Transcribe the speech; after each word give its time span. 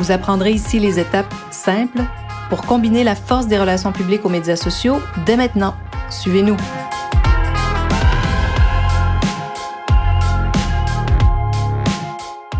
Vous 0.00 0.12
apprendrez 0.12 0.52
ici 0.52 0.78
les 0.78 0.98
étapes 0.98 1.34
simples 1.50 2.00
pour 2.48 2.62
combiner 2.62 3.04
la 3.04 3.14
force 3.14 3.48
des 3.48 3.58
relations 3.58 3.92
publiques 3.92 4.24
aux 4.24 4.30
médias 4.30 4.56
sociaux 4.56 4.98
dès 5.26 5.36
maintenant. 5.36 5.74
Suivez-nous. 6.08 6.56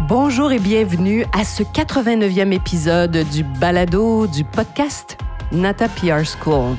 Bonjour 0.06 0.52
et 0.52 0.58
bienvenue 0.58 1.24
à 1.32 1.45
ce 1.45 1.62
89e 1.62 2.52
épisode 2.52 3.16
du 3.32 3.42
balado 3.42 4.26
du 4.26 4.45
podcast 4.45 5.16
Nata 5.50 5.88
PR 5.88 6.26
School. 6.26 6.76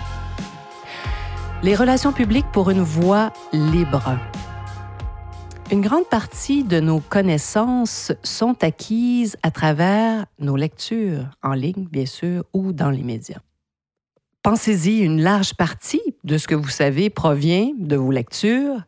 Les 1.63 1.73
relations 1.73 2.13
publiques 2.13 2.51
pour 2.51 2.69
une 2.69 2.83
voix 2.83 3.33
libre. 3.51 4.15
Une 5.71 5.79
grande 5.79 6.09
partie 6.09 6.65
de 6.65 6.81
nos 6.81 6.99
connaissances 6.99 8.11
sont 8.23 8.61
acquises 8.61 9.37
à 9.41 9.51
travers 9.51 10.25
nos 10.37 10.57
lectures, 10.57 11.29
en 11.41 11.53
ligne 11.53 11.87
bien 11.89 12.05
sûr, 12.05 12.43
ou 12.51 12.73
dans 12.73 12.89
les 12.89 13.03
médias. 13.03 13.39
Pensez-y, 14.43 14.99
une 14.99 15.21
large 15.21 15.53
partie 15.53 16.01
de 16.25 16.37
ce 16.37 16.49
que 16.49 16.55
vous 16.55 16.67
savez 16.67 17.09
provient 17.09 17.71
de 17.77 17.95
vos 17.95 18.11
lectures, 18.11 18.81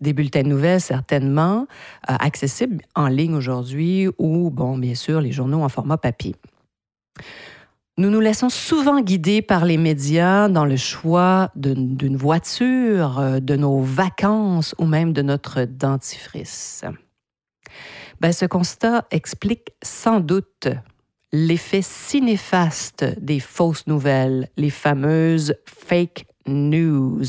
des 0.00 0.12
bulletins 0.12 0.44
de 0.44 0.48
nouvelles 0.48 0.80
certainement, 0.80 1.66
euh, 2.08 2.14
accessibles 2.20 2.84
en 2.94 3.08
ligne 3.08 3.34
aujourd'hui 3.34 4.06
ou, 4.18 4.50
bon, 4.50 4.78
bien 4.78 4.94
sûr, 4.94 5.20
les 5.20 5.32
journaux 5.32 5.64
en 5.64 5.68
format 5.68 5.98
papier. 5.98 6.36
Nous 8.00 8.08
nous 8.08 8.20
laissons 8.20 8.48
souvent 8.48 9.02
guider 9.02 9.42
par 9.42 9.66
les 9.66 9.76
médias 9.76 10.48
dans 10.48 10.64
le 10.64 10.78
choix 10.78 11.50
d'une 11.54 12.16
voiture, 12.16 13.18
euh, 13.18 13.40
de 13.40 13.56
nos 13.56 13.82
vacances 13.82 14.74
ou 14.78 14.86
même 14.86 15.12
de 15.12 15.20
notre 15.20 15.66
dentifrice. 15.66 16.82
Ben, 18.22 18.32
ce 18.32 18.46
constat 18.46 19.04
explique 19.10 19.74
sans 19.82 20.20
doute 20.20 20.68
l'effet 21.30 21.82
si 21.82 22.22
néfaste 22.22 23.04
des 23.20 23.38
fausses 23.38 23.86
nouvelles, 23.86 24.48
les 24.56 24.70
fameuses 24.70 25.54
fake 25.66 26.24
news. 26.46 27.24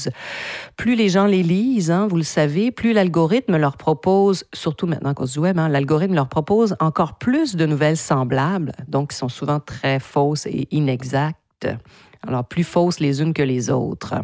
Plus 0.77 0.95
les 0.95 1.09
gens 1.09 1.25
les 1.25 1.43
lisent, 1.43 1.91
hein, 1.91 2.07
vous 2.07 2.17
le 2.17 2.23
savez, 2.23 2.71
plus 2.71 2.93
l'algorithme 2.93 3.57
leur 3.57 3.77
propose, 3.77 4.45
surtout 4.53 4.87
maintenant 4.87 5.13
cause 5.13 5.33
du 5.33 5.39
web, 5.39 5.59
hein, 5.59 5.69
l'algorithme 5.69 6.15
leur 6.15 6.29
propose 6.29 6.75
encore 6.79 7.17
plus 7.17 7.55
de 7.55 7.65
nouvelles 7.65 7.97
semblables, 7.97 8.71
donc 8.87 9.11
qui 9.11 9.17
sont 9.17 9.29
souvent 9.29 9.59
très 9.59 9.99
fausses 9.99 10.45
et 10.45 10.67
inexactes. 10.71 11.67
Alors, 12.25 12.45
plus 12.45 12.63
fausses 12.63 12.99
les 12.99 13.21
unes 13.21 13.33
que 13.33 13.43
les 13.43 13.69
autres. 13.69 14.15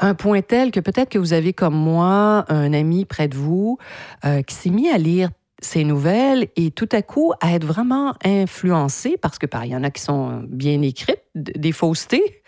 Un 0.00 0.14
point 0.14 0.42
tel 0.42 0.70
que 0.70 0.80
peut-être 0.80 1.08
que 1.08 1.18
vous 1.18 1.32
avez 1.32 1.52
comme 1.52 1.74
moi 1.74 2.44
un 2.48 2.72
ami 2.72 3.04
près 3.04 3.28
de 3.28 3.36
vous 3.36 3.78
euh, 4.24 4.42
qui 4.42 4.54
s'est 4.54 4.70
mis 4.70 4.88
à 4.88 4.98
lire 4.98 5.30
ces 5.64 5.84
nouvelles 5.84 6.48
et 6.56 6.70
tout 6.70 6.88
à 6.92 7.02
coup 7.02 7.32
à 7.40 7.54
être 7.54 7.64
vraiment 7.64 8.14
influencé, 8.24 9.16
parce 9.20 9.38
que 9.38 9.46
il 9.64 9.70
y 9.70 9.76
en 9.76 9.84
a 9.84 9.90
qui 9.90 10.02
sont 10.02 10.44
bien 10.48 10.82
écrites, 10.82 11.22
des 11.34 11.72
faussetés. 11.72 12.42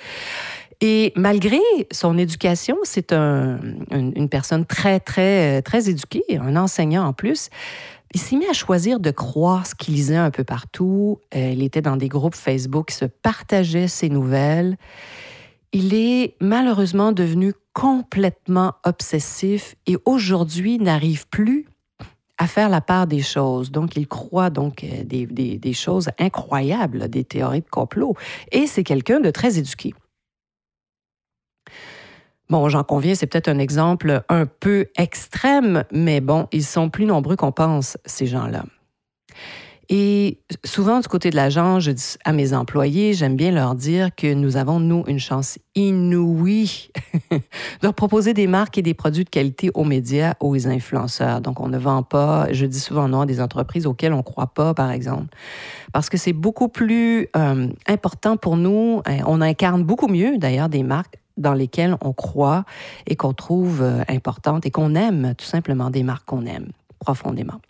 Et 0.81 1.13
malgré 1.17 1.61
son 1.91 2.19
éducation, 2.19 2.77
c'est 2.83 3.13
une 3.13 4.29
personne 4.31 4.67
très, 4.67 5.01
très, 5.01 5.63
très 5.63 5.89
éduquée, 5.89 6.25
un 6.39 6.57
enseignant 6.57 7.07
en 7.07 7.13
plus. 7.13 7.49
Il 8.15 8.21
s'est 8.21 8.37
mis 8.37 8.47
à 8.47 8.53
choisir 8.53 9.01
de 9.01 9.11
croire 9.11 9.67
ce 9.67 9.75
qu'il 9.75 9.95
lisait 9.95 10.17
un 10.17 10.31
peu 10.31 10.45
partout. 10.45 11.19
Il 11.35 11.63
était 11.63 11.83
dans 11.83 11.97
des 11.97 12.09
groupes 12.09 12.35
Facebook 12.35 12.89
qui 12.89 12.95
se 12.95 13.05
partageaient 13.07 13.89
ses 13.89 14.09
nouvelles. 14.09 14.77
Il 15.73 15.95
est 15.95 16.37
malheureusement 16.41 17.13
devenu 17.13 17.53
complètement 17.73 18.73
obsessif 18.85 19.75
et 19.87 19.99
aujourd'hui 20.07 20.79
n'arrive 20.79 21.27
plus 21.29 21.67
à 22.39 22.47
faire 22.47 22.69
la 22.69 22.81
part 22.81 23.07
des 23.07 23.23
choses. 23.23 23.71
Donc, 23.71 23.97
il 23.97 24.07
croit 24.07 24.51
donc 24.51 24.85
euh, 24.85 25.05
des, 25.05 25.27
des, 25.27 25.73
choses 25.73 26.09
incroyables, 26.19 27.09
des 27.09 27.25
théories 27.25 27.61
de 27.61 27.69
complot. 27.69 28.15
Et 28.53 28.67
c'est 28.67 28.85
quelqu'un 28.85 29.21
de 29.21 29.31
très 29.31 29.59
éduqué. 29.59 29.95
Bon, 32.49 32.69
j'en 32.69 32.85
conviens, 32.85 33.15
c'est 33.17 33.27
peut-être 33.27 33.49
un 33.49 33.59
exemple 33.59 34.23
un 34.29 34.47
peu 34.47 34.87
extrême, 34.97 35.83
mais 35.91 36.21
bon, 36.21 36.47
ils 36.53 36.65
sont 36.65 36.91
plus 36.91 37.05
nombreux 37.05 37.35
qu'on 37.35 37.51
pense, 37.51 37.99
ces 38.05 38.27
gens-là. 38.27 38.65
Et 39.89 40.41
souvent, 40.65 40.99
du 40.99 41.07
côté 41.07 41.31
de 41.31 41.37
l'agent, 41.37 41.79
je 41.79 41.93
dis 41.93 42.17
à 42.25 42.33
mes 42.33 42.55
employés, 42.55 43.15
j'aime 43.15 43.37
bien 43.37 43.53
leur 43.53 43.77
dire 43.77 44.15
que 44.15 44.33
nous 44.33 44.57
avons, 44.57 44.81
nous, 44.81 45.05
une 45.07 45.21
chance 45.21 45.59
inouïe 45.77 46.91
de 47.83 47.89
proposer 47.89 48.35
des 48.35 48.49
marques 48.49 48.79
et 48.79 48.83
des 48.83 48.95
produits 48.95 49.25
de 49.25 49.31
qualité 49.31 49.71
aux 49.75 49.85
médias, 49.85 50.35
aux 50.41 50.67
influenceurs. 50.67 51.41
Donc, 51.41 51.61
on 51.61 51.69
ne 51.69 51.79
vend 51.79 52.03
pas, 52.03 52.49
je 52.53 52.67
dis 52.67 52.81
souvent 52.81 53.09
non 53.09 53.21
à 53.23 53.27
des 53.27 53.41
entreprises 53.41 53.87
auxquelles 53.87 54.13
on 54.13 54.19
ne 54.19 54.23
croit 54.23 54.53
pas, 54.55 54.75
par 54.75 54.91
exemple. 54.91 55.29
Parce 55.93 56.09
que 56.09 56.17
c'est 56.17 56.33
beaucoup 56.33 56.69
plus 56.69 57.29
euh, 57.37 57.69
important 57.87 58.37
pour 58.37 58.57
nous. 58.57 59.03
Hein, 59.07 59.19
on 59.27 59.41
incarne 59.41 59.85
beaucoup 59.85 60.09
mieux, 60.09 60.37
d'ailleurs, 60.39 60.69
des 60.69 60.83
marques 60.83 61.19
dans 61.37 61.55
lesquelles 61.55 61.97
on 62.03 62.13
croit 62.13 62.65
et 63.07 63.17
qu'on 63.17 63.33
trouve 63.33 63.83
euh, 63.83 64.03
importantes 64.09 64.67
et 64.67 64.71
qu'on 64.71 64.95
aime, 64.95 65.35
tout 65.37 65.47
simplement, 65.47 65.91
des 65.91 66.03
marques 66.03 66.27
qu'on 66.27 66.47
aime 66.47 66.69
profondément. 66.99 67.61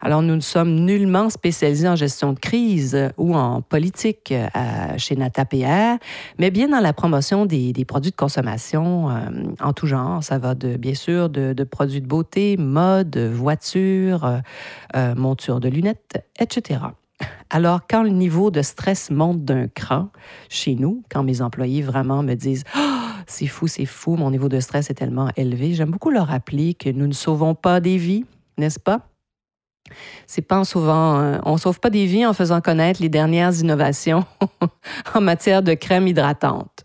Alors, 0.00 0.22
nous 0.22 0.36
ne 0.36 0.40
sommes 0.40 0.74
nullement 0.74 1.28
spécialisés 1.28 1.88
en 1.88 1.96
gestion 1.96 2.32
de 2.32 2.38
crise 2.38 2.94
euh, 2.94 3.08
ou 3.16 3.34
en 3.34 3.62
politique 3.62 4.32
euh, 4.32 4.48
chez 4.96 5.16
NataPR, 5.16 5.98
mais 6.38 6.50
bien 6.50 6.68
dans 6.68 6.80
la 6.80 6.92
promotion 6.92 7.46
des, 7.46 7.72
produits 7.84 8.12
de 8.12 8.16
consommation 8.16 9.10
euh, 9.10 9.14
en 9.60 9.72
tout 9.72 9.86
genre. 9.86 10.22
Ça 10.22 10.38
va 10.38 10.54
de, 10.54 10.76
bien 10.76 10.94
sûr 10.94 11.28
de, 11.28 11.64
produits 11.64 12.00
de 12.00 12.06
beauté, 12.06 12.56
mode, 12.56 13.16
voitures, 13.18 14.40
monture 15.16 15.60
de 15.60 15.68
lunettes, 15.68 16.24
etc. 16.38 16.80
Alors, 17.50 17.80
quand 17.88 18.02
le 18.02 18.10
niveau 18.10 18.50
de 18.50 18.60
stress 18.60 19.10
monte 19.10 19.44
d'un 19.44 19.68
cran 19.68 20.10
chez 20.50 20.74
nous, 20.74 21.02
quand 21.10 21.22
mes 21.22 21.40
employés 21.40 21.82
vraiment 21.82 22.22
me 22.22 22.34
disent 22.34 22.64
oh, 22.76 22.98
c'est 23.26 23.46
fou, 23.46 23.66
c'est 23.66 23.86
fou, 23.86 24.16
mon 24.16 24.30
niveau 24.30 24.48
de 24.48 24.60
stress 24.60 24.90
est 24.90 24.94
tellement 24.94 25.30
élevé, 25.36 25.72
j'aime 25.74 25.90
beaucoup 25.90 26.10
leur 26.10 26.26
rappeler 26.26 26.74
que 26.74 26.90
nous 26.90 27.06
ne 27.06 27.12
sauvons 27.12 27.54
pas 27.54 27.80
des 27.80 27.96
vies, 27.96 28.24
n'est-ce 28.58 28.78
pas? 28.78 29.08
C'est 30.26 30.42
pas 30.42 30.64
souvent, 30.64 31.20
euh, 31.20 31.38
on 31.44 31.56
sauve 31.56 31.80
pas 31.80 31.88
des 31.88 32.04
vies 32.04 32.26
en 32.26 32.34
faisant 32.34 32.60
connaître 32.60 33.00
les 33.00 33.08
dernières 33.08 33.54
innovations 33.58 34.24
en 35.14 35.20
matière 35.22 35.62
de 35.62 35.72
crème 35.72 36.06
hydratante. 36.06 36.84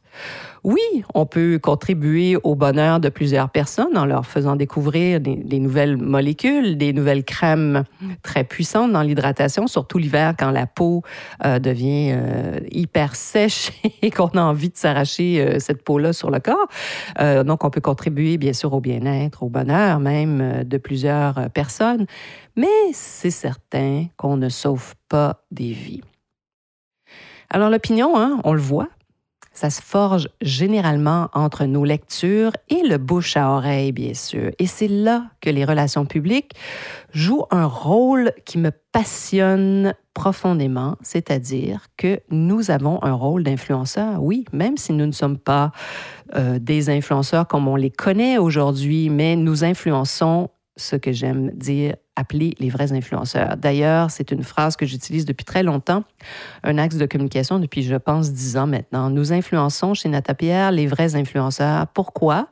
Oui, 0.64 1.04
on 1.14 1.26
peut 1.26 1.60
contribuer 1.62 2.38
au 2.44 2.56
bonheur 2.56 3.00
de 3.00 3.10
plusieurs 3.10 3.50
personnes 3.50 3.98
en 3.98 4.06
leur 4.06 4.26
faisant 4.26 4.56
découvrir 4.56 5.20
des, 5.20 5.60
nouvelles 5.60 5.98
molécules, 5.98 6.78
des 6.78 6.94
nouvelles 6.94 7.26
crèmes 7.26 7.84
très 8.22 8.46
puissantes 8.46 8.92
dans 8.94 9.02
l'hydratation, 9.02 9.68
surtout 9.68 9.98
l'hiver 9.98 10.36
quand 10.40 10.52
la 10.52 10.66
peau 10.66 11.02
euh, 11.46 11.60
devient 11.60 12.14
euh, 12.14 12.60
hyper 12.72 13.16
sèche 13.16 13.72
et 14.02 14.10
qu'on 14.10 14.30
a 14.30 14.42
envie 14.42 14.70
de 14.70 14.78
s'arracher 14.78 15.60
cette 15.60 15.84
peau-là 15.84 16.14
sur 16.14 16.32
le 16.32 16.40
corps. 16.40 16.68
donc, 17.44 17.64
on 17.64 17.70
peut 17.70 17.82
contribuer 17.82 18.38
bien 18.38 18.54
sûr 18.54 18.74
au 18.74 18.80
bien-être, 18.80 19.44
au 19.44 19.50
bonheur 19.50 20.00
même 20.00 20.64
de 20.64 20.78
plusieurs 20.78 21.50
personnes 21.50 22.06
mais 22.56 22.94
c'est 22.94 23.32
certain 23.32 24.08
qu'on 24.18 24.38
ne 24.38 24.50
sauve 24.50 24.96
pas 25.10 25.44
des 25.52 25.72
vies. 25.72 26.02
Alors 27.50 27.70
l'opinion, 27.70 28.20
hein, 28.20 28.40
on 28.44 28.54
le 28.54 28.62
voit, 28.62 28.90
ça 29.54 29.70
se 29.70 29.82
forge 29.82 30.28
généralement 30.42 31.30
entre 31.34 31.66
nos 31.66 31.86
lectures 31.86 32.52
et 32.70 32.82
le 32.88 32.98
bouche 32.98 33.38
à 33.38 33.52
oreille, 33.52 33.92
bien 33.92 34.14
sûr. 34.14 34.52
Et 34.60 34.66
c'est 34.66 34.88
là 34.88 35.28
que 35.42 35.50
les 35.50 35.64
relations 35.64 36.06
publiques 36.06 36.54
jouent 37.14 37.46
un 37.52 37.66
rôle 37.66 38.32
qui 38.46 38.58
me 38.58 38.72
passionne 38.92 39.94
profondément, 40.14 40.98
c'est-à-dire 41.02 41.88
que 41.98 42.20
nous 42.30 42.72
avons 42.72 43.04
un 43.04 43.14
rôle 43.14 43.44
d'influenceur, 43.44 44.22
oui, 44.22 44.46
même 44.54 44.78
si 44.78 44.94
nous 44.94 45.06
ne 45.06 45.12
sommes 45.12 45.38
pas 45.38 45.72
euh, 46.36 46.60
des 46.60 46.90
influenceurs 46.90 47.48
comme 47.48 47.68
on 47.68 47.76
les 47.76 47.90
connaît 47.90 48.38
aujourd'hui, 48.38 49.10
mais 49.10 49.36
nous 49.36 49.64
influençons 49.64 50.50
ce 50.76 50.96
que 50.96 51.12
j'aime 51.12 51.52
dire, 51.52 51.96
appeler 52.16 52.54
les 52.60 52.70
vrais 52.70 52.94
influenceurs. 52.94 53.58
D'ailleurs, 53.58 54.12
c'est 54.12 54.32
une 54.32 54.44
phrase 54.44 54.76
que 54.76 54.86
j'utilise 54.86 55.26
depuis 55.26 55.46
très 55.46 55.64
longtemps, 55.64 56.04
un 56.64 56.78
axe 56.78 56.96
de 56.96 57.06
communication 57.06 57.60
depuis, 57.60 57.84
je 57.84 57.96
pense, 57.96 58.32
dix 58.32 58.58
ans 58.58 58.68
maintenant. 58.68 59.10
Nous 59.10 59.34
influençons 59.34 59.94
chez 59.94 60.10
Nata 60.10 60.34
les 60.72 60.88
vrais 60.88 61.16
influenceurs. 61.16 61.88
Pourquoi? 61.88 62.48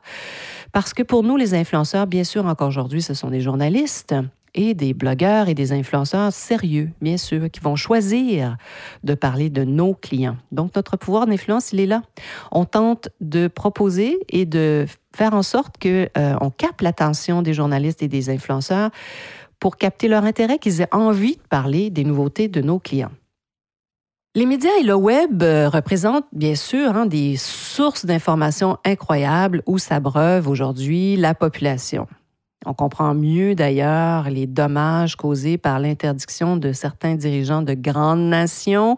Parce 0.72 0.94
que 0.94 1.02
pour 1.02 1.22
nous, 1.22 1.36
les 1.36 1.54
influenceurs, 1.54 2.06
bien 2.06 2.24
sûr, 2.24 2.46
encore 2.46 2.68
aujourd'hui, 2.68 3.02
ce 3.02 3.14
sont 3.14 3.30
des 3.30 3.40
journalistes 3.40 4.14
et 4.54 4.74
des 4.74 4.94
blogueurs 4.94 5.48
et 5.48 5.54
des 5.54 5.72
influenceurs 5.72 6.32
sérieux, 6.32 6.90
bien 7.00 7.16
sûr, 7.16 7.50
qui 7.50 7.60
vont 7.60 7.76
choisir 7.76 8.56
de 9.02 9.14
parler 9.14 9.50
de 9.50 9.64
nos 9.64 9.94
clients. 9.94 10.36
Donc, 10.50 10.74
notre 10.76 10.96
pouvoir 10.96 11.26
d'influence, 11.26 11.72
il 11.72 11.80
est 11.80 11.86
là. 11.86 12.02
On 12.50 12.64
tente 12.64 13.08
de 13.20 13.48
proposer 13.48 14.18
et 14.28 14.44
de 14.44 14.86
faire 15.14 15.34
en 15.34 15.42
sorte 15.42 15.76
qu'on 15.80 16.06
euh, 16.16 16.50
capte 16.56 16.82
l'attention 16.82 17.42
des 17.42 17.54
journalistes 17.54 18.02
et 18.02 18.08
des 18.08 18.30
influenceurs 18.30 18.90
pour 19.58 19.76
capter 19.76 20.08
leur 20.08 20.24
intérêt, 20.24 20.58
qu'ils 20.58 20.80
aient 20.80 20.92
envie 20.92 21.36
de 21.36 21.42
parler 21.48 21.90
des 21.90 22.04
nouveautés 22.04 22.48
de 22.48 22.60
nos 22.60 22.78
clients. 22.78 23.12
Les 24.34 24.46
médias 24.46 24.70
et 24.80 24.82
le 24.82 24.94
web 24.94 25.42
euh, 25.42 25.68
représentent 25.68 26.26
bien 26.32 26.54
sûr 26.54 26.96
hein, 26.96 27.06
des 27.06 27.36
sources 27.36 28.06
d'informations 28.06 28.78
incroyables 28.84 29.62
où 29.66 29.78
s'abreuve 29.78 30.48
aujourd'hui 30.48 31.16
la 31.16 31.34
population. 31.34 32.06
On 32.66 32.74
comprend 32.74 33.14
mieux 33.14 33.54
d'ailleurs 33.54 34.30
les 34.30 34.46
dommages 34.46 35.16
causés 35.16 35.58
par 35.58 35.78
l'interdiction 35.78 36.56
de 36.56 36.72
certains 36.72 37.14
dirigeants 37.14 37.62
de 37.62 37.74
grandes 37.74 38.28
nations, 38.28 38.96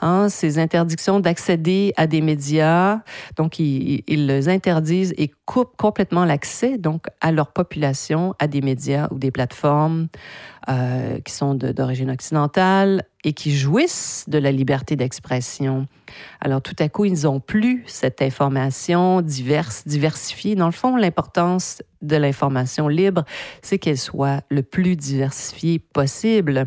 hein, 0.00 0.28
ces 0.28 0.58
interdictions 0.58 1.20
d'accéder 1.20 1.92
à 1.96 2.06
des 2.06 2.20
médias. 2.20 3.00
Donc, 3.36 3.58
ils, 3.58 4.02
les 4.06 4.48
interdisent 4.48 5.14
et 5.16 5.30
coupent 5.46 5.76
complètement 5.76 6.24
l'accès 6.24 6.78
donc 6.78 7.06
à 7.20 7.32
leur 7.32 7.52
population 7.52 8.34
à 8.38 8.46
des 8.46 8.60
médias 8.60 9.08
ou 9.10 9.18
des 9.18 9.30
plateformes 9.30 10.08
euh, 10.68 11.18
qui 11.20 11.32
sont 11.32 11.54
d'origine 11.54 12.10
occidentale 12.10 13.04
et 13.24 13.32
qui 13.32 13.56
jouissent 13.56 14.24
de 14.28 14.38
la 14.38 14.52
liberté 14.52 14.96
d'expression. 14.96 15.86
Alors 16.40 16.62
tout 16.62 16.76
à 16.78 16.88
coup, 16.88 17.06
ils 17.06 17.22
n'ont 17.22 17.40
plus 17.40 17.82
cette 17.86 18.22
information 18.22 19.22
diverse, 19.22 19.86
diversifiée. 19.86 20.54
Dans 20.54 20.66
le 20.66 20.72
fond, 20.72 20.96
l'importance 20.96 21.82
de 22.02 22.16
l'information 22.16 22.86
libre, 22.86 23.24
c'est 23.62 23.78
qu'elle 23.78 23.98
soit 23.98 24.44
le 24.50 24.62
plus 24.62 24.96
diversifiée 24.96 25.78
possible 25.78 26.66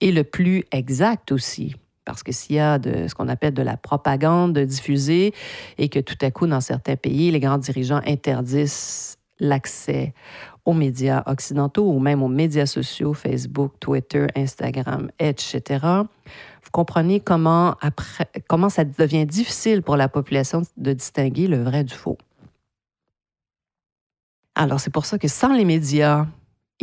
et 0.00 0.12
le 0.12 0.24
plus 0.24 0.64
exact 0.70 1.32
aussi. 1.32 1.74
Parce 2.04 2.22
que 2.22 2.32
s'il 2.32 2.56
y 2.56 2.60
a 2.60 2.78
de 2.78 3.08
ce 3.08 3.14
qu'on 3.14 3.28
appelle 3.28 3.54
de 3.54 3.62
la 3.62 3.78
propagande 3.78 4.58
diffusée 4.58 5.32
et 5.78 5.88
que 5.88 6.00
tout 6.00 6.18
à 6.20 6.30
coup, 6.30 6.46
dans 6.46 6.60
certains 6.60 6.96
pays, 6.96 7.30
les 7.30 7.40
grands 7.40 7.56
dirigeants 7.56 8.02
interdisent 8.06 9.16
l'accès 9.40 10.14
aux 10.64 10.72
médias 10.72 11.22
occidentaux 11.26 11.90
ou 11.90 11.98
même 11.98 12.22
aux 12.22 12.28
médias 12.28 12.66
sociaux, 12.66 13.12
Facebook, 13.12 13.72
Twitter, 13.80 14.26
Instagram, 14.34 15.10
etc., 15.18 15.62
vous 16.64 16.70
comprenez 16.72 17.20
comment, 17.20 17.76
après, 17.80 18.26
comment 18.48 18.70
ça 18.70 18.84
devient 18.84 19.26
difficile 19.26 19.82
pour 19.82 19.96
la 19.96 20.08
population 20.08 20.62
de 20.76 20.92
distinguer 20.92 21.46
le 21.46 21.62
vrai 21.62 21.84
du 21.84 21.94
faux. 21.94 22.16
Alors, 24.54 24.80
c'est 24.80 24.90
pour 24.90 25.04
ça 25.04 25.18
que 25.18 25.28
sans 25.28 25.52
les 25.52 25.64
médias, 25.64 26.26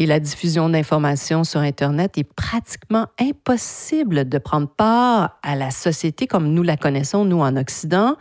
et 0.01 0.07
la 0.07 0.19
diffusion 0.19 0.67
d'informations 0.67 1.43
sur 1.43 1.59
Internet 1.59 2.17
est 2.17 2.23
pratiquement 2.23 3.05
impossible 3.19 4.27
de 4.27 4.39
prendre 4.39 4.67
part 4.67 5.37
à 5.43 5.55
la 5.55 5.69
société 5.69 6.25
comme 6.25 6.47
nous 6.47 6.63
la 6.63 6.75
connaissons, 6.75 7.23
nous, 7.23 7.39
en 7.39 7.55
Occident, 7.55 8.15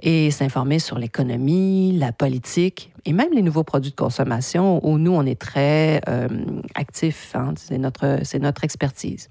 et 0.00 0.32
s'informer 0.32 0.80
sur 0.80 0.98
l'économie, 0.98 1.96
la 1.96 2.10
politique 2.10 2.92
et 3.04 3.12
même 3.12 3.32
les 3.32 3.42
nouveaux 3.42 3.62
produits 3.62 3.92
de 3.92 3.96
consommation 3.96 4.84
où 4.84 4.98
nous, 4.98 5.12
on 5.12 5.24
est 5.24 5.40
très 5.40 6.00
euh, 6.08 6.26
actifs. 6.74 7.36
Hein, 7.36 7.54
c'est 7.56 7.78
notre, 7.78 8.18
notre 8.38 8.64
expertise. 8.64 9.30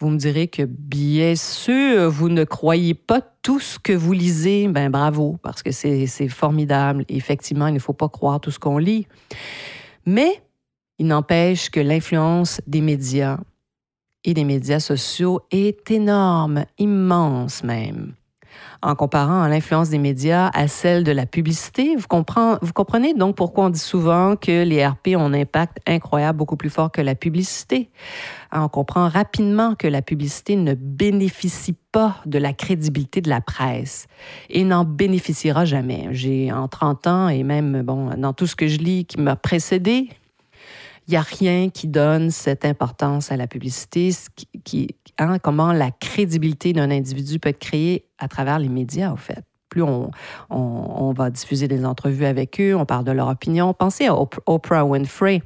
Vous 0.00 0.08
me 0.08 0.18
direz 0.18 0.48
que 0.48 0.64
bien 0.64 1.36
sûr, 1.36 2.10
vous 2.10 2.28
ne 2.28 2.42
croyez 2.42 2.94
pas 2.94 3.20
tout 3.20 3.60
ce 3.60 3.78
que 3.78 3.92
vous 3.92 4.12
lisez. 4.12 4.66
Ben 4.66 4.90
bravo, 4.90 5.38
parce 5.44 5.62
que 5.62 5.70
c'est 5.70 6.08
formidable. 6.28 7.04
Effectivement, 7.08 7.68
il 7.68 7.74
ne 7.74 7.78
faut 7.78 7.92
pas 7.92 8.08
croire 8.08 8.40
tout 8.40 8.50
ce 8.50 8.58
qu'on 8.58 8.78
lit. 8.78 9.06
Mais 10.06 10.42
il 10.98 11.06
n'empêche 11.06 11.70
que 11.70 11.80
l'influence 11.80 12.60
des 12.66 12.80
médias 12.80 13.38
et 14.24 14.34
des 14.34 14.44
médias 14.44 14.80
sociaux 14.80 15.40
est 15.50 15.90
énorme, 15.90 16.64
immense 16.78 17.64
même. 17.64 18.14
En 18.82 18.94
comparant 18.94 19.46
l'influence 19.46 19.90
des 19.90 19.98
médias 19.98 20.50
à 20.54 20.66
celle 20.66 21.04
de 21.04 21.12
la 21.12 21.26
publicité, 21.26 21.94
vous, 21.96 22.06
comprenez 22.08 23.14
donc 23.14 23.36
pourquoi 23.36 23.66
on 23.66 23.70
dit 23.70 23.78
souvent 23.78 24.34
que 24.36 24.64
les 24.64 24.84
RP 24.84 25.08
ont 25.16 25.26
un 25.26 25.34
impact 25.34 25.78
incroyable, 25.86 26.38
beaucoup 26.38 26.56
plus 26.56 26.70
fort 26.70 26.90
que 26.90 27.00
la 27.00 27.14
publicité. 27.14 27.90
On 28.52 28.68
comprend 28.68 29.08
rapidement 29.08 29.74
que 29.74 29.86
la 29.86 30.02
publicité 30.02 30.56
ne 30.56 30.74
bénéficie 30.74 31.76
pas 31.92 32.16
de 32.26 32.38
la 32.38 32.52
crédibilité 32.52 33.20
de 33.20 33.30
la 33.30 33.40
presse 33.40 34.06
et 34.50 34.64
n'en 34.64 34.84
bénéficiera 34.84 35.64
jamais. 35.64 36.08
J'ai 36.10 36.50
en 36.50 36.66
30 36.68 37.06
ans 37.06 37.28
et 37.28 37.44
même 37.44 37.82
bon, 37.82 38.10
dans 38.16 38.32
tout 38.32 38.46
ce 38.46 38.56
que 38.56 38.66
je 38.66 38.78
lis 38.78 39.04
qui 39.04 39.20
m'a 39.20 39.36
précédé, 39.36 40.08
il 41.06 41.12
n'y 41.12 41.16
a 41.16 41.22
rien 41.22 41.68
qui 41.70 41.88
donne 41.88 42.30
cette 42.30 42.64
importance 42.64 43.32
à 43.32 43.36
la 43.36 43.46
publicité, 43.46 44.10
qui, 44.64 44.88
hein, 45.18 45.38
comment 45.38 45.72
la 45.72 45.90
crédibilité 45.90 46.72
d'un 46.72 46.90
individu 46.90 47.38
peut 47.38 47.48
être 47.48 47.58
créée 47.58 48.06
à 48.18 48.28
travers 48.28 48.58
les 48.58 48.68
médias, 48.68 49.12
au 49.12 49.16
fait. 49.16 49.44
Plus 49.68 49.82
on, 49.82 50.10
on, 50.50 51.12
va 51.14 51.30
diffuser 51.30 51.66
des 51.66 51.84
entrevues 51.84 52.26
avec 52.26 52.60
eux, 52.60 52.76
on 52.76 52.84
parle 52.84 53.04
de 53.04 53.10
leur 53.10 53.28
opinion. 53.28 53.72
Pensez 53.72 54.06
à 54.06 54.14
Oprah 54.14 54.84
Winfrey. 54.84 55.42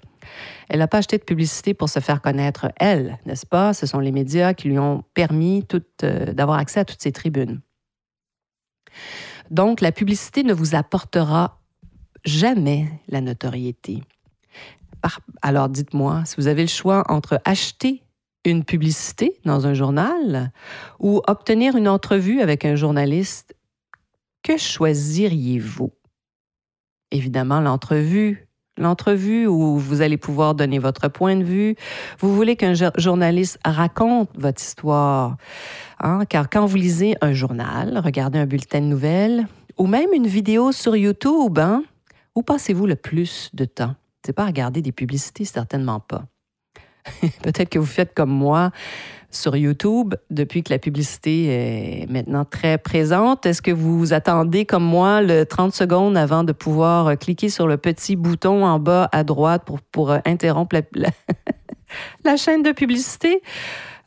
Elle 0.68 0.80
n'a 0.80 0.88
pas 0.88 0.98
acheté 0.98 1.16
de 1.16 1.22
publicité 1.22 1.74
pour 1.74 1.88
se 1.88 2.00
faire 2.00 2.20
connaître, 2.20 2.68
elle, 2.76 3.18
n'est-ce 3.24 3.46
pas? 3.46 3.72
Ce 3.72 3.86
sont 3.86 4.00
les 4.00 4.10
médias 4.10 4.52
qui 4.52 4.68
lui 4.68 4.80
ont 4.80 5.04
permis 5.14 5.64
euh, 6.02 6.32
d'avoir 6.32 6.58
accès 6.58 6.80
à 6.80 6.84
toutes 6.84 7.00
ces 7.00 7.12
tribunes. 7.12 7.60
Donc, 9.50 9.80
la 9.80 9.92
publicité 9.92 10.42
ne 10.42 10.52
vous 10.52 10.74
apportera 10.74 11.60
jamais 12.24 12.88
la 13.08 13.20
notoriété. 13.20 14.02
Alors, 15.42 15.68
dites-moi, 15.68 16.22
si 16.24 16.36
vous 16.36 16.46
avez 16.46 16.62
le 16.62 16.68
choix 16.68 17.04
entre 17.08 17.40
acheter 17.44 18.02
une 18.44 18.64
publicité 18.64 19.38
dans 19.44 19.66
un 19.66 19.74
journal 19.74 20.52
ou 20.98 21.20
obtenir 21.26 21.76
une 21.76 21.88
entrevue 21.88 22.40
avec 22.40 22.64
un 22.64 22.76
journaliste, 22.76 23.54
que 24.42 24.56
choisiriez-vous? 24.56 25.92
Évidemment, 27.10 27.60
l'entrevue 27.60 28.46
l'entrevue 28.78 29.46
où 29.46 29.78
vous 29.78 30.02
allez 30.02 30.16
pouvoir 30.16 30.54
donner 30.54 30.78
votre 30.78 31.08
point 31.08 31.36
de 31.36 31.44
vue. 31.44 31.76
Vous 32.18 32.34
voulez 32.34 32.56
qu'un 32.56 32.74
journaliste 32.96 33.58
raconte 33.64 34.28
votre 34.36 34.60
histoire. 34.60 35.36
Hein? 36.00 36.24
Car 36.28 36.50
quand 36.50 36.66
vous 36.66 36.76
lisez 36.76 37.16
un 37.20 37.32
journal, 37.32 38.00
regardez 38.04 38.38
un 38.38 38.46
bulletin 38.46 38.80
de 38.80 38.86
nouvelles 38.86 39.46
ou 39.78 39.86
même 39.86 40.12
une 40.12 40.26
vidéo 40.26 40.72
sur 40.72 40.96
YouTube, 40.96 41.58
hein, 41.58 41.84
où 42.34 42.42
passez-vous 42.42 42.86
le 42.86 42.96
plus 42.96 43.50
de 43.54 43.64
temps? 43.64 43.94
C'est 44.26 44.32
pas 44.32 44.46
regarder 44.46 44.82
des 44.82 44.90
publicités, 44.90 45.44
certainement 45.44 46.00
pas. 46.00 46.24
Peut-être 47.44 47.68
que 47.68 47.78
vous 47.78 47.86
faites 47.86 48.12
comme 48.12 48.30
moi 48.30 48.72
sur 49.30 49.54
YouTube 49.54 50.16
depuis 50.30 50.64
que 50.64 50.72
la 50.72 50.80
publicité 50.80 51.44
est 51.46 52.10
maintenant 52.10 52.44
très 52.44 52.76
présente. 52.76 53.46
Est-ce 53.46 53.62
que 53.62 53.70
vous 53.70 54.12
attendez 54.12 54.66
comme 54.66 54.82
moi 54.82 55.22
le 55.22 55.46
30 55.46 55.72
secondes 55.72 56.16
avant 56.16 56.42
de 56.42 56.50
pouvoir 56.50 57.06
euh, 57.06 57.14
cliquer 57.14 57.50
sur 57.50 57.68
le 57.68 57.76
petit 57.76 58.16
bouton 58.16 58.64
en 58.64 58.80
bas 58.80 59.08
à 59.12 59.22
droite 59.22 59.62
pour, 59.64 59.80
pour 59.80 60.10
euh, 60.10 60.18
interrompre 60.24 60.74
la, 60.92 61.10
la, 62.24 62.36
chaîne 62.36 62.64
de 62.64 62.72
publicité? 62.72 63.42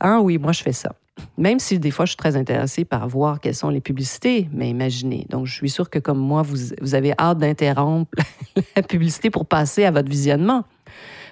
Ah 0.00 0.20
oui, 0.20 0.36
moi 0.36 0.52
je 0.52 0.62
fais 0.62 0.74
ça. 0.74 0.92
Même 1.38 1.58
si 1.58 1.78
des 1.78 1.90
fois 1.90 2.04
je 2.04 2.10
suis 2.10 2.16
très 2.16 2.36
intéressée 2.36 2.84
par 2.84 3.08
voir 3.08 3.40
quelles 3.40 3.54
sont 3.54 3.70
les 3.70 3.80
publicités, 3.80 4.48
mais 4.52 4.68
imaginez. 4.68 5.26
Donc 5.30 5.46
je 5.46 5.54
suis 5.54 5.70
sûre 5.70 5.90
que 5.90 5.98
comme 5.98 6.18
moi, 6.18 6.42
vous, 6.42 6.56
vous 6.80 6.94
avez 6.94 7.12
hâte 7.18 7.38
d'interrompre 7.38 8.10
la 8.76 8.82
publicité 8.82 9.30
pour 9.30 9.46
passer 9.46 9.84
à 9.84 9.90
votre 9.90 10.08
visionnement. 10.08 10.64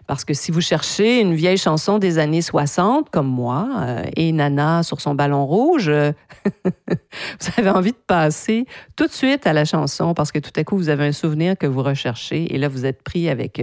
Parce 0.09 0.25
que 0.25 0.33
si 0.33 0.51
vous 0.51 0.63
cherchez 0.63 1.21
une 1.21 1.35
vieille 1.35 1.59
chanson 1.59 1.99
des 1.99 2.19
années 2.19 2.41
60, 2.41 3.11
comme 3.11 3.27
moi, 3.27 3.69
euh, 3.81 4.05
et 4.17 4.33
Nana 4.33 4.83
sur 4.83 5.03
son 5.03 5.15
ballon 5.15 5.45
rouge, 5.45 5.91
euh, 5.91 6.13
vous 6.65 7.49
avez 7.59 7.69
envie 7.69 7.93
de 7.93 7.99
passer 8.07 8.65
tout 8.97 9.07
de 9.07 9.13
suite 9.13 9.47
à 9.47 9.53
la 9.53 9.67
chanson 9.67 10.15
parce 10.15 10.33
que 10.33 10.39
tout 10.39 10.53
à 10.57 10.65
coup, 10.65 10.79
vous 10.79 10.89
avez 10.89 11.05
un 11.05 11.13
souvenir 11.13 11.59
que 11.59 11.67
vous 11.67 11.83
recherchez 11.83 12.55
et 12.55 12.57
là, 12.57 12.69
vous 12.69 12.87
êtes 12.87 13.03
pris 13.03 13.29
avec 13.29 13.63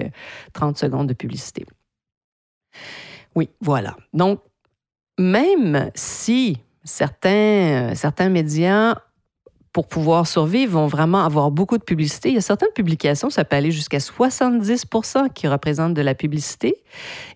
30 0.53 0.75
euh, 0.75 0.79
secondes 0.79 1.07
de 1.07 1.15
publicité. 1.15 1.65
Oui, 3.33 3.49
voilà. 3.59 3.97
Donc, 4.13 4.39
même 5.17 5.89
si 5.95 6.57
certains, 6.83 7.93
certains 7.95 8.29
médias 8.29 8.95
pour 9.73 9.87
pouvoir 9.89 10.25
survivre, 10.25 10.79
vont 10.79 10.87
vraiment 10.87 11.25
avoir 11.25 11.51
beaucoup 11.51 11.77
de 11.77 11.83
publicité. 11.83 12.29
Il 12.29 12.35
y 12.35 12.37
a 12.37 12.41
certaines 12.41 12.71
publications, 12.73 13.29
ça 13.29 13.43
peut 13.43 13.57
aller 13.57 13.71
jusqu'à 13.71 13.97
70% 13.97 15.33
qui 15.33 15.49
représentent 15.49 15.93
de 15.93 16.01
la 16.01 16.15
publicité. 16.15 16.81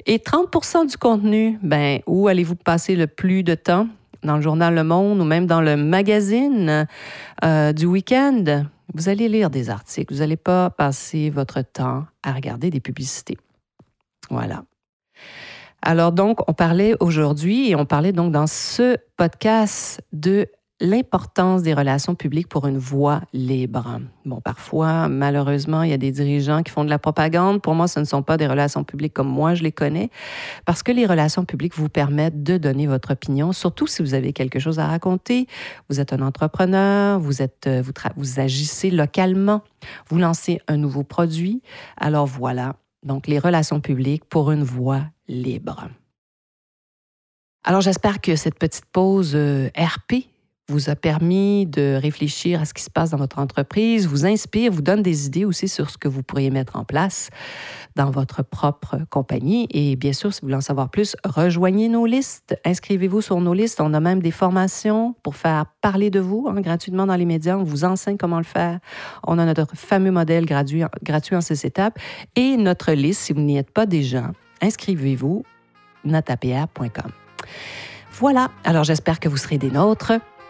Et 0.05 0.19
30% 0.19 0.89
du 0.89 0.95
contenu, 0.95 1.59
ben, 1.61 1.99
où 2.07 2.29
allez-vous 2.29 2.55
passer 2.55 2.95
le 2.95 3.07
plus 3.07 3.43
de 3.43 3.55
temps? 3.55 3.87
Dans 4.23 4.35
le 4.35 4.41
journal 4.41 4.73
Le 4.73 4.83
Monde 4.83 5.21
ou 5.21 5.23
même 5.23 5.47
dans 5.47 5.61
le 5.61 5.75
magazine 5.75 6.87
euh, 7.43 7.73
du 7.73 7.85
week-end? 7.85 8.65
Vous 8.93 9.09
allez 9.09 9.27
lire 9.27 9.49
des 9.49 9.69
articles. 9.69 10.13
Vous 10.13 10.19
n'allez 10.19 10.37
pas 10.37 10.69
passer 10.69 11.29
votre 11.29 11.61
temps 11.61 12.05
à 12.23 12.31
regarder 12.33 12.69
des 12.69 12.79
publicités. 12.79 13.37
Voilà. 14.29 14.63
Alors 15.81 16.11
donc, 16.11 16.39
on 16.49 16.53
parlait 16.53 16.95
aujourd'hui 16.99 17.69
et 17.69 17.75
on 17.75 17.85
parlait 17.85 18.11
donc 18.11 18.31
dans 18.31 18.47
ce 18.47 18.97
podcast 19.17 20.01
de 20.11 20.47
l'importance 20.81 21.61
des 21.61 21.73
relations 21.73 22.15
publiques 22.15 22.47
pour 22.47 22.65
une 22.65 22.77
voix 22.77 23.21
libre. 23.33 23.99
Bon, 24.25 24.39
parfois, 24.39 25.09
malheureusement, 25.09 25.83
il 25.83 25.89
y 25.89 25.93
a 25.93 25.97
des 25.97 26.11
dirigeants 26.11 26.63
qui 26.63 26.71
font 26.71 26.85
de 26.85 26.89
la 26.89 26.99
propagande. 26.99 27.61
Pour 27.61 27.75
moi, 27.75 27.87
ce 27.87 27.99
ne 27.99 28.05
sont 28.05 28.23
pas 28.23 28.37
des 28.37 28.47
relations 28.47 28.83
publiques 28.83 29.13
comme 29.13 29.27
moi 29.27 29.55
je 29.55 29.63
les 29.63 29.71
connais, 29.71 30.09
parce 30.65 30.83
que 30.83 30.91
les 30.91 31.05
relations 31.05 31.43
publiques 31.43 31.75
vous 31.75 31.89
permettent 31.89 32.43
de 32.43 32.57
donner 32.57 32.87
votre 32.87 33.11
opinion, 33.11 33.51
surtout 33.51 33.87
si 33.87 34.01
vous 34.01 34.13
avez 34.13 34.31
quelque 34.31 34.59
chose 34.59 34.79
à 34.79 34.87
raconter. 34.87 35.47
Vous 35.89 35.99
êtes 35.99 36.13
un 36.13 36.21
entrepreneur, 36.21 37.19
vous, 37.19 37.41
êtes, 37.41 37.67
euh, 37.67 37.81
vous, 37.81 37.91
vous 38.15 38.39
agissez 38.39 38.89
localement, 38.89 39.63
vous 40.07 40.17
lancez 40.17 40.61
un 40.67 40.77
nouveau 40.77 41.03
produit. 41.03 41.61
Alors 41.97 42.25
voilà, 42.25 42.75
donc 43.03 43.27
les 43.27 43.39
relations 43.39 43.81
publiques 43.81 44.25
pour 44.25 44.51
une 44.51 44.63
voix 44.63 45.03
libre. 45.27 45.89
Alors 47.63 47.81
j'espère 47.81 48.21
que 48.21 48.35
cette 48.35 48.57
petite 48.57 48.85
pause 48.85 49.33
euh, 49.35 49.69
RP 49.77 50.25
vous 50.69 50.89
a 50.89 50.95
permis 50.95 51.65
de 51.65 51.97
réfléchir 52.01 52.61
à 52.61 52.65
ce 52.65 52.73
qui 52.73 52.83
se 52.83 52.89
passe 52.89 53.09
dans 53.11 53.17
votre 53.17 53.39
entreprise, 53.39 54.07
vous 54.07 54.25
inspire, 54.25 54.71
vous 54.71 54.81
donne 54.81 55.01
des 55.01 55.25
idées 55.25 55.45
aussi 55.45 55.67
sur 55.67 55.89
ce 55.89 55.97
que 55.97 56.07
vous 56.07 56.23
pourriez 56.23 56.51
mettre 56.51 56.75
en 56.75 56.83
place 56.83 57.29
dans 57.95 58.11
votre 58.11 58.43
propre 58.43 58.99
compagnie. 59.09 59.67
Et 59.71 59.95
bien 59.95 60.13
sûr, 60.13 60.33
si 60.33 60.41
vous 60.41 60.47
voulez 60.47 60.57
en 60.57 60.61
savoir 60.61 60.89
plus, 60.89 61.15
rejoignez 61.25 61.89
nos 61.89 62.05
listes, 62.05 62.55
inscrivez-vous 62.65 63.21
sur 63.21 63.41
nos 63.41 63.53
listes. 63.53 63.81
On 63.81 63.93
a 63.93 63.99
même 63.99 64.21
des 64.21 64.31
formations 64.31 65.15
pour 65.23 65.35
faire 65.35 65.65
parler 65.81 66.09
de 66.09 66.19
vous 66.19 66.47
hein, 66.49 66.61
gratuitement 66.61 67.05
dans 67.05 67.15
les 67.15 67.25
médias. 67.25 67.57
On 67.57 67.63
vous 67.63 67.83
enseigne 67.83 68.17
comment 68.17 68.37
le 68.37 68.43
faire. 68.43 68.79
On 69.25 69.39
a 69.39 69.45
notre 69.45 69.75
fameux 69.75 70.11
modèle 70.11 70.45
gratuit, 70.45 70.83
gratuit 71.03 71.35
en 71.35 71.41
six 71.41 71.65
étapes. 71.65 71.99
Et 72.35 72.57
notre 72.57 72.91
liste, 72.93 73.21
si 73.21 73.33
vous 73.33 73.41
n'y 73.41 73.57
êtes 73.57 73.71
pas 73.71 73.85
déjà, 73.85 74.31
inscrivez-vous 74.61 75.43
natapr.com. 76.05 77.11
Voilà, 78.13 78.51
alors 78.63 78.83
j'espère 78.83 79.19
que 79.19 79.29
vous 79.29 79.37
serez 79.37 79.57
des 79.57 79.71
nôtres 79.71 80.13